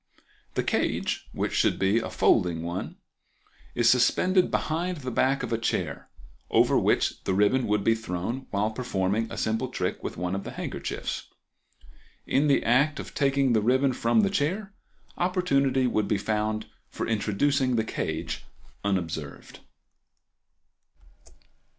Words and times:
The 0.55 0.63
cage, 0.63 1.27
which 1.31 1.53
should 1.53 1.77
be 1.77 1.99
a 1.99 2.09
folding 2.09 2.63
one, 2.63 2.95
is 3.75 3.87
suspended 3.87 4.49
behind 4.49 4.97
the 4.97 5.11
back 5.11 5.43
of 5.43 5.53
a 5.53 5.59
chair, 5.59 6.09
over 6.49 6.75
which 6.75 7.23
the 7.25 7.35
ribbon 7.35 7.67
would 7.67 7.83
be 7.83 7.93
thrown 7.93 8.47
while 8.49 8.71
performing 8.71 9.27
a 9.31 9.37
simple 9.37 9.67
trick 9.67 10.03
with 10.03 10.17
one 10.17 10.33
of 10.33 10.43
the 10.43 10.53
handkerchiefs. 10.53 11.27
In 12.25 12.47
the 12.47 12.63
act 12.63 12.99
of 12.99 13.13
taking 13.13 13.53
the 13.53 13.61
ribbon 13.61 13.93
from 13.93 14.21
the 14.21 14.31
chair 14.31 14.73
opportunity 15.19 15.85
would 15.85 16.07
be 16.07 16.17
found 16.17 16.65
for 16.89 17.05
introducing 17.05 17.75
the 17.75 17.83
cage 17.85 18.43
unobserved. 18.83 19.59